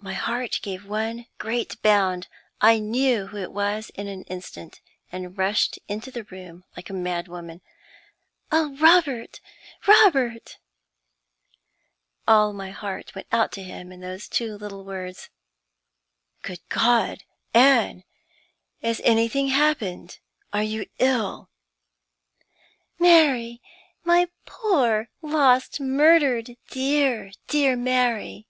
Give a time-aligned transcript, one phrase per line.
[0.00, 2.28] My heart gave one great bound:
[2.60, 6.92] I knew who it was in an instant, and rushed into the room like a
[6.92, 7.62] mad woman.
[8.52, 9.40] "Oh, Robert,
[9.88, 10.58] Robert!"
[12.28, 15.30] All my heart went out to him in those two little words.
[16.42, 18.04] "Good God, Anne,
[18.80, 20.20] has anything happened?
[20.52, 21.50] Are you ill?"
[23.00, 23.60] "Mary!
[24.04, 28.44] my poor, lost, murdered, dear, dear Mary!"